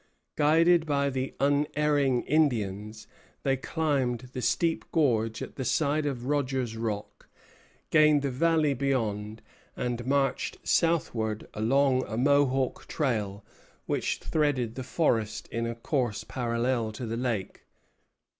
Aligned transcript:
Guided 0.35 0.87
by 0.87 1.11
the 1.11 1.35
unerring 1.39 2.23
Indians, 2.23 3.05
they 3.43 3.55
climbed 3.55 4.29
the 4.33 4.41
steep 4.41 4.83
gorge 4.91 5.43
at 5.43 5.57
the 5.57 5.63
side 5.63 6.07
of 6.07 6.25
Rogers 6.25 6.75
Rock, 6.75 7.29
gained 7.91 8.23
the 8.23 8.31
valley 8.31 8.73
beyond, 8.73 9.43
and 9.77 10.03
marched 10.07 10.57
southward 10.67 11.47
along 11.53 12.03
a 12.07 12.17
Mohawk 12.17 12.87
trail 12.87 13.45
which 13.85 14.17
threaded 14.17 14.73
the 14.73 14.81
forest 14.81 15.47
in 15.49 15.67
a 15.67 15.75
course 15.75 16.23
parallel 16.23 16.91
to 16.93 17.05
the 17.05 17.15
lake. 17.15 17.65